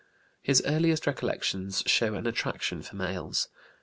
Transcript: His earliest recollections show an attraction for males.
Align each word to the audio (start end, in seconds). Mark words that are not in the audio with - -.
His 0.41 0.63
earliest 0.65 1.05
recollections 1.05 1.83
show 1.85 2.15
an 2.15 2.25
attraction 2.25 2.81
for 2.81 2.95
males. 2.95 3.49